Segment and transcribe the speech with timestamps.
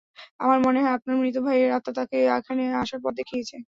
[0.39, 3.55] আমার মনে হয় আপনার মৃত ভাইয়ের আত্মা তাকে এখানে আসার পথ দেখিয়েছে।